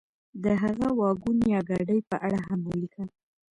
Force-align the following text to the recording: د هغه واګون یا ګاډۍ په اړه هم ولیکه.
د 0.43 0.45
هغه 0.61 0.87
واګون 0.99 1.37
یا 1.53 1.59
ګاډۍ 1.69 1.99
په 2.09 2.15
اړه 2.25 2.39
هم 2.47 2.59
ولیکه. 2.67 3.03